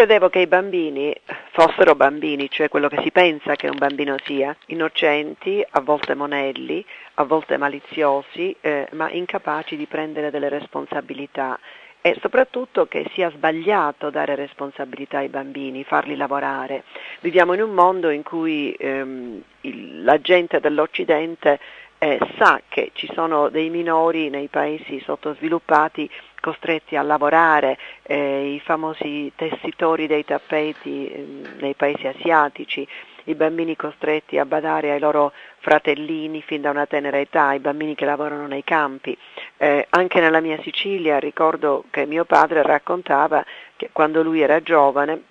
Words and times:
credevo 0.00 0.30
che 0.30 0.38
i 0.38 0.46
bambini 0.46 1.14
fossero 1.50 1.94
bambini, 1.94 2.48
cioè 2.48 2.70
quello 2.70 2.88
che 2.88 3.02
si 3.02 3.10
pensa 3.10 3.54
che 3.54 3.68
un 3.68 3.76
bambino 3.76 4.16
sia, 4.24 4.56
innocenti, 4.68 5.62
a 5.68 5.80
volte 5.82 6.14
monelli, 6.14 6.82
a 7.16 7.24
volte 7.24 7.58
maliziosi, 7.58 8.56
eh, 8.62 8.88
ma 8.92 9.10
incapaci 9.10 9.76
di 9.76 9.84
prendere 9.84 10.30
delle 10.30 10.48
responsabilità 10.48 11.58
e 12.00 12.16
soprattutto 12.22 12.86
che 12.86 13.10
sia 13.12 13.30
sbagliato 13.30 14.08
dare 14.08 14.36
responsabilità 14.36 15.18
ai 15.18 15.28
bambini, 15.28 15.84
farli 15.84 16.16
lavorare. 16.16 16.84
Viviamo 17.20 17.52
in 17.52 17.60
un 17.60 17.74
mondo 17.74 18.08
in 18.08 18.22
cui 18.22 18.72
ehm, 18.78 19.42
il, 19.60 20.02
la 20.02 20.18
gente 20.18 20.60
dell'Occidente 20.60 21.60
eh, 21.98 22.18
sa 22.38 22.62
che 22.66 22.92
ci 22.94 23.06
sono 23.12 23.50
dei 23.50 23.68
minori 23.68 24.30
nei 24.30 24.48
paesi 24.48 24.98
sottosviluppati 25.04 26.10
costretti 26.40 26.96
a 26.96 27.02
lavorare, 27.02 27.78
eh, 28.02 28.54
i 28.54 28.60
famosi 28.60 29.30
tessitori 29.36 30.06
dei 30.06 30.24
tappeti 30.24 31.08
eh, 31.08 31.26
nei 31.58 31.74
paesi 31.74 32.06
asiatici, 32.06 32.86
i 33.24 33.34
bambini 33.34 33.76
costretti 33.76 34.38
a 34.38 34.46
badare 34.46 34.90
ai 34.90 34.98
loro 34.98 35.32
fratellini 35.58 36.42
fin 36.42 36.62
da 36.62 36.70
una 36.70 36.86
tenera 36.86 37.18
età, 37.18 37.52
i 37.52 37.58
bambini 37.58 37.94
che 37.94 38.04
lavorano 38.04 38.46
nei 38.46 38.64
campi. 38.64 39.16
Eh, 39.56 39.86
anche 39.90 40.20
nella 40.20 40.40
mia 40.40 40.60
Sicilia 40.62 41.18
ricordo 41.18 41.84
che 41.90 42.06
mio 42.06 42.24
padre 42.24 42.62
raccontava 42.62 43.44
che 43.76 43.90
quando 43.92 44.22
lui 44.22 44.40
era 44.40 44.60
giovane 44.62 45.22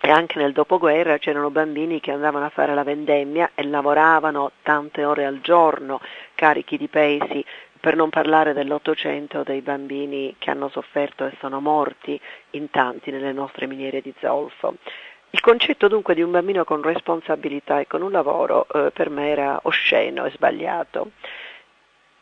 e 0.00 0.10
anche 0.10 0.38
nel 0.38 0.52
dopoguerra 0.52 1.18
c'erano 1.18 1.50
bambini 1.50 2.00
che 2.00 2.12
andavano 2.12 2.44
a 2.44 2.50
fare 2.50 2.74
la 2.74 2.84
vendemmia 2.84 3.50
e 3.54 3.64
lavoravano 3.64 4.52
tante 4.62 5.04
ore 5.04 5.24
al 5.24 5.40
giorno, 5.40 6.00
carichi 6.34 6.76
di 6.76 6.88
pesi, 6.88 7.44
per 7.86 7.94
non 7.94 8.10
parlare 8.10 8.52
dell'Ottocento 8.52 9.44
dei 9.44 9.60
bambini 9.60 10.34
che 10.40 10.50
hanno 10.50 10.68
sofferto 10.68 11.24
e 11.24 11.36
sono 11.38 11.60
morti 11.60 12.20
in 12.50 12.68
tanti 12.68 13.12
nelle 13.12 13.30
nostre 13.30 13.68
miniere 13.68 14.00
di 14.00 14.12
zolfo. 14.18 14.74
Il 15.30 15.40
concetto 15.40 15.86
dunque 15.86 16.16
di 16.16 16.20
un 16.20 16.32
bambino 16.32 16.64
con 16.64 16.82
responsabilità 16.82 17.78
e 17.78 17.86
con 17.86 18.02
un 18.02 18.10
lavoro 18.10 18.66
eh, 18.66 18.90
per 18.90 19.08
me 19.08 19.28
era 19.28 19.60
osceno 19.62 20.24
e 20.24 20.32
sbagliato. 20.32 21.12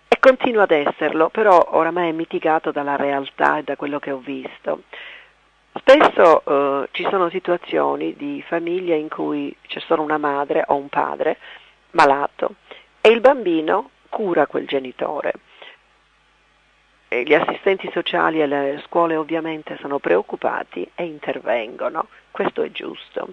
E 0.07 0.19
continua 0.19 0.65
ad 0.65 0.71
esserlo, 0.71 1.31
però 1.31 1.69
oramai 1.71 2.11
è 2.11 2.13
mitigato 2.13 2.71
dalla 2.71 2.97
realtà 2.97 3.57
e 3.57 3.63
da 3.63 3.75
quello 3.77 3.99
che 3.99 4.11
ho 4.11 4.19
visto. 4.19 4.83
Spesso 5.79 6.43
eh, 6.45 6.89
ci 6.91 7.07
sono 7.09 7.31
situazioni 7.31 8.15
di 8.17 8.45
famiglie 8.47 8.97
in 8.97 9.09
cui 9.09 9.57
c'è 9.67 9.81
solo 9.81 10.03
una 10.03 10.19
madre 10.19 10.63
o 10.67 10.75
un 10.75 10.91
padre 10.91 11.39
malato 11.93 12.57
e 13.01 13.09
il 13.09 13.21
bambino 13.21 13.89
cura 14.11 14.47
quel 14.47 14.67
genitore 14.67 15.33
gli 17.09 17.35
assistenti 17.35 17.89
sociali 17.93 18.41
e 18.41 18.47
le 18.47 18.83
scuole 18.87 19.17
ovviamente 19.17 19.77
sono 19.81 19.99
preoccupati 19.99 20.89
e 20.95 21.05
intervengono, 21.05 22.09
questo 22.31 22.63
è 22.63 22.71
giusto. 22.71 23.29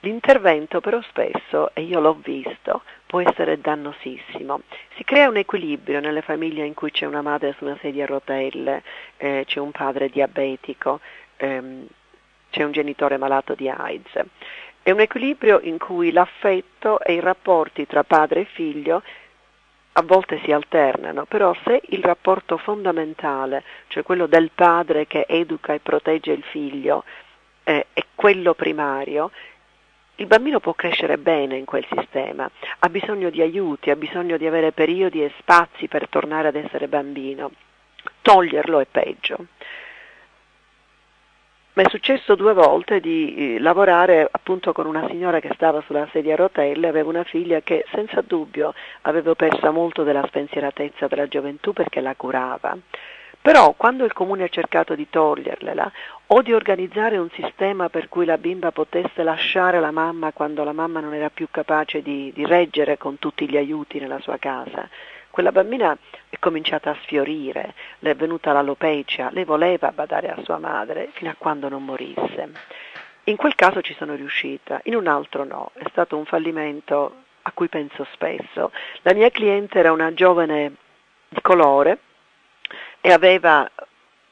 L'intervento 0.00 0.80
però 0.80 1.00
spesso, 1.02 1.70
e 1.72 1.80
io 1.80 1.98
l'ho 1.98 2.18
visto, 2.22 2.82
può 3.06 3.20
essere 3.20 3.58
dannosissimo. 3.58 4.60
Si 4.96 5.04
crea 5.04 5.30
un 5.30 5.38
equilibrio 5.38 5.98
nelle 6.00 6.20
famiglie 6.20 6.66
in 6.66 6.74
cui 6.74 6.90
c'è 6.90 7.06
una 7.06 7.22
madre 7.22 7.54
su 7.56 7.64
una 7.64 7.78
sedia 7.80 8.04
a 8.04 8.08
rotelle, 8.08 8.82
eh, 9.16 9.44
c'è 9.46 9.60
un 9.60 9.70
padre 9.70 10.10
diabetico, 10.10 11.00
ehm, 11.36 11.86
c'è 12.50 12.64
un 12.64 12.72
genitore 12.72 13.16
malato 13.16 13.54
di 13.54 13.66
AIDS. 13.68 14.20
È 14.82 14.90
un 14.90 15.00
equilibrio 15.00 15.60
in 15.62 15.78
cui 15.78 16.12
l'affetto 16.12 17.00
e 17.00 17.14
i 17.14 17.20
rapporti 17.20 17.86
tra 17.86 18.04
padre 18.04 18.40
e 18.40 18.44
figlio 18.44 19.02
a 19.96 20.02
volte 20.02 20.40
si 20.42 20.50
alternano, 20.50 21.24
però 21.24 21.54
se 21.64 21.80
il 21.90 22.02
rapporto 22.02 22.56
fondamentale, 22.56 23.62
cioè 23.88 24.02
quello 24.02 24.26
del 24.26 24.50
padre 24.54 25.06
che 25.06 25.24
educa 25.28 25.72
e 25.72 25.80
protegge 25.80 26.32
il 26.32 26.42
figlio, 26.42 27.04
eh, 27.62 27.86
è 27.92 28.04
quello 28.14 28.54
primario, 28.54 29.30
il 30.16 30.26
bambino 30.26 30.60
può 30.60 30.74
crescere 30.74 31.18
bene 31.18 31.56
in 31.56 31.64
quel 31.64 31.86
sistema, 31.90 32.48
ha 32.80 32.88
bisogno 32.88 33.30
di 33.30 33.40
aiuti, 33.40 33.90
ha 33.90 33.96
bisogno 33.96 34.36
di 34.36 34.46
avere 34.46 34.72
periodi 34.72 35.22
e 35.22 35.32
spazi 35.38 35.86
per 35.88 36.08
tornare 36.08 36.48
ad 36.48 36.56
essere 36.56 36.88
bambino. 36.88 37.52
Toglierlo 38.22 38.80
è 38.80 38.86
peggio 38.90 39.46
ma 41.74 41.82
è 41.82 41.88
successo 41.88 42.34
due 42.36 42.54
volte 42.54 43.00
di 43.00 43.56
eh, 43.56 43.58
lavorare 43.60 44.28
appunto 44.30 44.72
con 44.72 44.86
una 44.86 45.06
signora 45.08 45.40
che 45.40 45.50
stava 45.54 45.82
sulla 45.86 46.08
sedia 46.12 46.34
a 46.34 46.36
rotelle, 46.36 46.88
aveva 46.88 47.08
una 47.08 47.24
figlia 47.24 47.60
che 47.60 47.84
senza 47.90 48.20
dubbio 48.20 48.74
aveva 49.02 49.34
perso 49.34 49.72
molto 49.72 50.04
della 50.04 50.24
spensieratezza 50.26 51.08
della 51.08 51.26
gioventù 51.26 51.72
perché 51.72 52.00
la 52.00 52.14
curava. 52.14 52.76
Però 53.40 53.74
quando 53.76 54.04
il 54.04 54.12
comune 54.14 54.44
ha 54.44 54.48
cercato 54.48 54.94
di 54.94 55.10
toglierlela 55.10 55.92
o 56.28 56.40
di 56.40 56.54
organizzare 56.54 57.18
un 57.18 57.28
sistema 57.30 57.90
per 57.90 58.08
cui 58.08 58.24
la 58.24 58.38
bimba 58.38 58.72
potesse 58.72 59.22
lasciare 59.22 59.80
la 59.80 59.90
mamma 59.90 60.32
quando 60.32 60.64
la 60.64 60.72
mamma 60.72 61.00
non 61.00 61.12
era 61.12 61.28
più 61.28 61.48
capace 61.50 62.00
di, 62.00 62.32
di 62.34 62.46
reggere 62.46 62.96
con 62.96 63.18
tutti 63.18 63.46
gli 63.46 63.58
aiuti 63.58 63.98
nella 63.98 64.20
sua 64.20 64.38
casa, 64.38 64.88
quella 65.34 65.50
bambina 65.50 65.98
è 66.28 66.38
cominciata 66.38 66.90
a 66.90 66.96
sfiorire, 67.02 67.74
le 67.98 68.10
è 68.10 68.14
venuta 68.14 68.52
l'alopecia, 68.52 69.30
lei 69.32 69.42
voleva 69.42 69.90
badare 69.90 70.30
a 70.30 70.40
sua 70.44 70.58
madre 70.58 71.08
fino 71.14 71.28
a 71.28 71.34
quando 71.36 71.68
non 71.68 71.84
morisse. 71.84 72.52
In 73.24 73.34
quel 73.34 73.56
caso 73.56 73.80
ci 73.80 73.94
sono 73.94 74.14
riuscita, 74.14 74.80
in 74.84 74.94
un 74.94 75.08
altro 75.08 75.42
no, 75.42 75.72
è 75.72 75.82
stato 75.90 76.16
un 76.16 76.24
fallimento 76.24 77.16
a 77.42 77.50
cui 77.50 77.66
penso 77.66 78.06
spesso. 78.12 78.70
La 79.02 79.12
mia 79.12 79.28
cliente 79.30 79.80
era 79.80 79.90
una 79.90 80.14
giovane 80.14 80.76
di 81.28 81.40
colore 81.40 81.98
e 83.00 83.10
aveva 83.10 83.68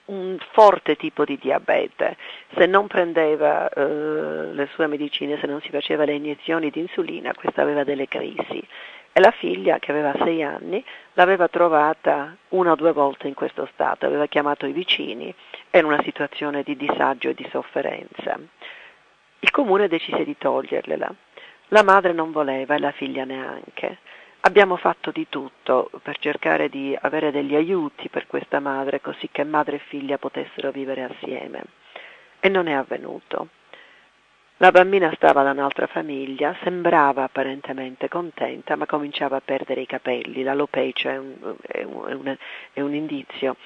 un 0.04 0.38
forte 0.52 0.94
tipo 0.94 1.24
di 1.24 1.36
diabete, 1.36 2.16
se 2.54 2.66
non 2.66 2.86
prendeva 2.86 3.68
eh, 3.68 4.52
le 4.52 4.68
sue 4.72 4.86
medicine, 4.86 5.36
se 5.40 5.48
non 5.48 5.60
si 5.62 5.70
faceva 5.70 6.04
le 6.04 6.14
iniezioni 6.14 6.70
di 6.70 6.78
insulina, 6.78 7.34
questa 7.34 7.62
aveva 7.62 7.82
delle 7.82 8.06
crisi 8.06 8.64
e 9.12 9.20
la 9.20 9.30
figlia, 9.30 9.78
che 9.78 9.90
aveva 9.90 10.14
sei 10.24 10.42
anni, 10.42 10.82
l'aveva 11.14 11.48
trovata 11.48 12.34
una 12.50 12.72
o 12.72 12.74
due 12.76 12.92
volte 12.92 13.28
in 13.28 13.34
questo 13.34 13.68
stato, 13.72 14.06
aveva 14.06 14.26
chiamato 14.26 14.64
i 14.64 14.72
vicini, 14.72 15.34
era 15.70 15.86
una 15.86 16.02
situazione 16.02 16.62
di 16.62 16.76
disagio 16.76 17.28
e 17.28 17.34
di 17.34 17.46
sofferenza. 17.50 18.38
Il 19.40 19.50
comune 19.50 19.88
decise 19.88 20.24
di 20.24 20.36
togliergliela. 20.38 21.14
La 21.68 21.82
madre 21.82 22.12
non 22.12 22.32
voleva 22.32 22.74
e 22.74 22.78
la 22.78 22.92
figlia 22.92 23.24
neanche. 23.24 23.98
Abbiamo 24.40 24.76
fatto 24.76 25.10
di 25.10 25.26
tutto 25.28 25.90
per 26.02 26.18
cercare 26.18 26.68
di 26.68 26.96
avere 27.00 27.30
degli 27.30 27.54
aiuti 27.54 28.08
per 28.08 28.26
questa 28.26 28.60
madre, 28.60 29.00
così 29.00 29.28
che 29.30 29.44
madre 29.44 29.76
e 29.76 29.82
figlia 29.88 30.18
potessero 30.18 30.70
vivere 30.70 31.04
assieme. 31.04 31.62
E 32.40 32.48
non 32.48 32.66
è 32.66 32.72
avvenuto. 32.72 33.48
La 34.62 34.70
bambina 34.70 35.12
stava 35.16 35.42
da 35.42 35.50
un'altra 35.50 35.88
famiglia, 35.88 36.54
sembrava 36.62 37.24
apparentemente 37.24 38.08
contenta, 38.08 38.76
ma 38.76 38.86
cominciava 38.86 39.38
a 39.38 39.42
perdere 39.44 39.80
i 39.80 39.86
capelli. 39.86 40.44
L'alopecia 40.44 41.10
è 41.10 41.18
un, 41.18 41.56
è 41.66 41.82
un, 41.82 42.36
è 42.72 42.80
un 42.80 42.94
indizio 42.94 43.56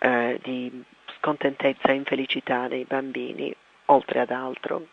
eh, 0.00 0.38
di 0.42 0.84
scontentezza 1.16 1.88
e 1.88 1.94
infelicità 1.94 2.68
dei 2.68 2.84
bambini, 2.84 3.56
oltre 3.86 4.20
ad 4.20 4.30
altro. 4.30 4.86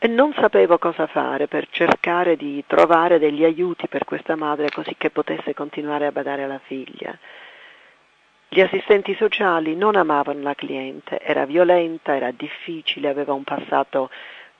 E 0.00 0.06
non 0.06 0.34
sapevo 0.34 0.76
cosa 0.76 1.06
fare 1.06 1.46
per 1.46 1.66
cercare 1.70 2.36
di 2.36 2.62
trovare 2.66 3.18
degli 3.18 3.42
aiuti 3.42 3.88
per 3.88 4.04
questa 4.04 4.36
madre 4.36 4.68
così 4.68 4.96
che 4.98 5.08
potesse 5.08 5.54
continuare 5.54 6.04
a 6.04 6.12
badare 6.12 6.42
alla 6.42 6.60
figlia. 6.62 7.18
Gli 8.48 8.60
assistenti 8.60 9.14
sociali 9.16 9.74
non 9.74 9.96
amavano 9.96 10.40
la 10.42 10.54
cliente, 10.54 11.20
era 11.20 11.44
violenta, 11.44 12.14
era 12.14 12.30
difficile, 12.30 13.08
aveva 13.08 13.32
un 13.32 13.42
passato 13.42 14.08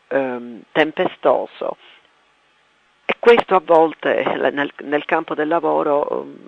ehm, 0.09 0.63
tempestoso. 0.73 1.77
E 3.05 3.15
questo 3.21 3.55
a 3.55 3.63
volte 3.65 4.25
nel, 4.53 4.73
nel 4.83 5.05
campo 5.05 5.35
del 5.35 5.49
lavoro 5.49 6.23
ehm, 6.23 6.47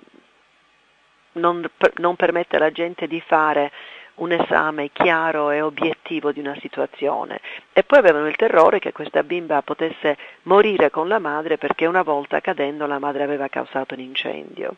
non, 1.33 1.69
non 1.95 2.15
permette 2.15 2.57
alla 2.57 2.71
gente 2.71 3.07
di 3.07 3.21
fare 3.21 3.71
un 4.15 4.33
esame 4.33 4.89
chiaro 4.91 5.49
e 5.49 5.61
obiettivo 5.61 6.33
di 6.33 6.41
una 6.41 6.57
situazione. 6.59 7.39
E 7.71 7.83
poi 7.83 7.99
avevano 7.99 8.27
il 8.27 8.35
terrore 8.35 8.79
che 8.79 8.91
questa 8.91 9.23
bimba 9.23 9.61
potesse 9.61 10.17
morire 10.43 10.89
con 10.89 11.07
la 11.07 11.19
madre 11.19 11.57
perché 11.57 11.85
una 11.85 12.03
volta 12.03 12.41
cadendo 12.41 12.85
la 12.85 12.99
madre 12.99 13.23
aveva 13.23 13.47
causato 13.47 13.93
un 13.93 14.01
incendio 14.01 14.75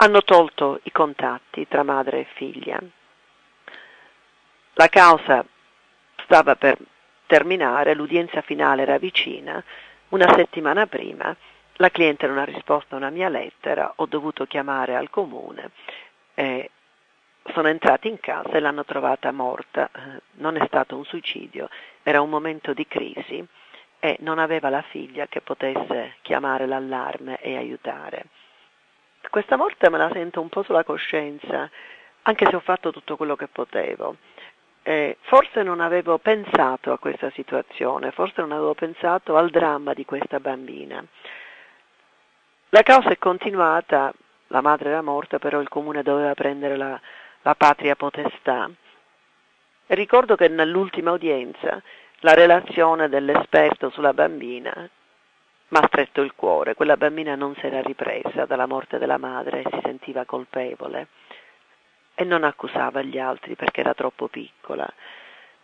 hanno 0.00 0.22
tolto 0.22 0.80
i 0.84 0.92
contatti 0.92 1.66
tra 1.68 1.82
madre 1.82 2.20
e 2.20 2.26
figlia. 2.34 2.78
La 4.74 4.88
causa 4.88 5.44
stava 6.24 6.56
per 6.56 6.78
terminare, 7.26 7.94
l'udienza 7.94 8.40
finale 8.40 8.82
era 8.82 8.98
vicina, 8.98 9.62
una 10.10 10.32
settimana 10.34 10.86
prima 10.86 11.36
la 11.80 11.90
cliente 11.90 12.26
non 12.26 12.38
ha 12.38 12.44
risposto 12.44 12.94
a 12.94 12.98
una 12.98 13.10
mia 13.10 13.28
lettera, 13.28 13.92
ho 13.96 14.06
dovuto 14.06 14.46
chiamare 14.46 14.96
al 14.96 15.10
comune 15.10 15.70
e 16.34 16.70
sono 17.52 17.68
entrati 17.68 18.08
in 18.08 18.18
casa 18.18 18.50
e 18.50 18.60
l'hanno 18.60 18.84
trovata 18.84 19.30
morta, 19.30 19.88
non 20.34 20.56
è 20.56 20.66
stato 20.66 20.96
un 20.96 21.04
suicidio, 21.04 21.68
era 22.02 22.20
un 22.20 22.30
momento 22.30 22.72
di 22.72 22.86
crisi 22.86 23.44
e 24.00 24.16
non 24.20 24.38
aveva 24.38 24.68
la 24.70 24.82
figlia 24.82 25.26
che 25.28 25.40
potesse 25.40 26.16
chiamare 26.22 26.66
l'allarme 26.66 27.40
e 27.40 27.56
aiutare. 27.56 28.26
Questa 29.38 29.56
morte 29.56 29.88
me 29.88 29.98
la 29.98 30.10
sento 30.12 30.40
un 30.40 30.48
po' 30.48 30.64
sulla 30.64 30.82
coscienza, 30.82 31.70
anche 32.22 32.44
se 32.50 32.56
ho 32.56 32.58
fatto 32.58 32.90
tutto 32.90 33.16
quello 33.16 33.36
che 33.36 33.46
potevo. 33.46 34.16
eh, 34.82 35.16
forse 35.20 35.62
non 35.62 35.78
avevo 35.78 36.18
pensato 36.18 36.90
a 36.90 36.98
questa 36.98 37.30
situazione, 37.30 38.10
forse 38.10 38.40
non 38.40 38.50
avevo 38.50 38.74
pensato 38.74 39.36
al 39.36 39.50
dramma 39.50 39.94
di 39.94 40.04
questa 40.04 40.40
bambina. 40.40 41.04
La 42.70 42.82
causa 42.82 43.10
è 43.10 43.18
continuata, 43.18 44.12
la 44.48 44.60
madre 44.60 44.88
era 44.88 45.02
morta, 45.02 45.38
però 45.38 45.60
il 45.60 45.68
comune 45.68 46.02
doveva 46.02 46.34
prendere 46.34 46.76
la, 46.76 47.00
la 47.42 47.54
patria 47.54 47.94
potestà. 47.94 48.68
Ricordo 49.86 50.34
che 50.34 50.48
nell'ultima 50.48 51.12
udienza 51.12 51.80
la 52.22 52.34
relazione 52.34 53.08
dell'esperto 53.08 53.90
sulla 53.90 54.12
bambina 54.12 54.90
mi 55.68 55.78
ha 55.78 55.86
stretto 55.86 56.22
il 56.22 56.34
cuore, 56.34 56.74
quella 56.74 56.96
bambina 56.96 57.34
non 57.34 57.54
si 57.56 57.66
era 57.66 57.82
ripresa 57.82 58.46
dalla 58.46 58.66
morte 58.66 58.98
della 58.98 59.18
madre 59.18 59.60
e 59.60 59.68
si 59.70 59.80
sentiva 59.82 60.24
colpevole 60.24 61.08
e 62.14 62.24
non 62.24 62.42
accusava 62.42 63.02
gli 63.02 63.18
altri 63.18 63.54
perché 63.54 63.80
era 63.80 63.94
troppo 63.94 64.28
piccola. 64.28 64.90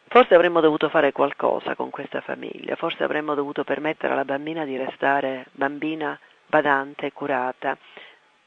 Forse 0.06 0.34
avremmo 0.34 0.60
dovuto 0.60 0.88
fare 0.88 1.10
qualcosa 1.10 1.74
con 1.74 1.90
questa 1.90 2.20
famiglia, 2.20 2.76
forse 2.76 3.02
avremmo 3.02 3.34
dovuto 3.34 3.64
permettere 3.64 4.12
alla 4.12 4.24
bambina 4.24 4.64
di 4.64 4.76
restare 4.76 5.46
bambina 5.52 6.18
badante, 6.46 7.10
curata, 7.12 7.76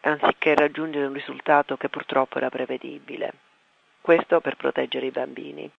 anziché 0.01 0.56
raggiungere 0.56 1.07
un 1.07 1.13
risultato 1.13 1.75
che 1.75 1.89
purtroppo 1.89 2.38
era 2.38 2.50
prevedibile. 2.50 3.33
Questo 4.00 4.39
per 4.39 4.56
proteggere 4.56 5.07
i 5.07 5.12
bambini. 5.12 5.69